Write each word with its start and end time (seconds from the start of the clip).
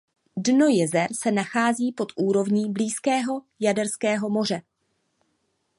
Dno 0.37 0.65
jezer 0.69 1.07
se 1.13 1.31
nachází 1.31 1.91
pod 1.91 2.11
úrovní 2.15 2.71
blízkého 2.71 3.41
jaderského 3.59 4.29
moře. 4.29 4.61